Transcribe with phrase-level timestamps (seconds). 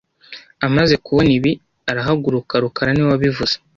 [0.67, 1.51] Amaze kubona ibi,
[1.89, 3.55] arahaguruka rukara niwe wabivuze